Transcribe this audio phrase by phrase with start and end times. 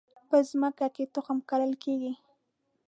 [0.29, 2.13] په مځکه کې تخم کرل کیږي